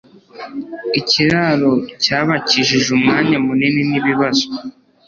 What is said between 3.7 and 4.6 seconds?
nibibazo.